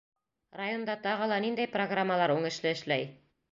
[0.61, 3.09] —Районда тағы ла ниндәй программалар уңышлы эшләй?